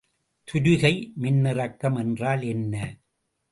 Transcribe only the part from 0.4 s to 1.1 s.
தூரிகை